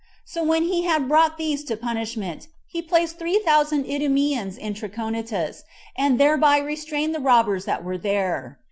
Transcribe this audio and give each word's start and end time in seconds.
So 0.25 0.43
when 0.43 0.63
he 0.63 0.81
had 0.85 1.07
brought 1.07 1.37
these 1.37 1.63
to 1.65 1.77
punishment, 1.77 2.47
he 2.65 2.81
placed 2.81 3.19
three 3.19 3.37
thousand 3.37 3.85
Idumeans 3.85 4.57
in 4.57 4.73
Trachonitis, 4.73 5.61
and 5.95 6.19
thereby 6.19 6.57
restrained 6.57 7.13
the 7.13 7.19
robbers 7.19 7.65
that 7.65 7.83
were 7.83 7.99
there. 7.99 8.57